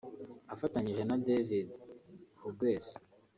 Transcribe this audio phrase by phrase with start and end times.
[0.53, 1.67] afatanyije na David
[2.39, 2.87] Hughes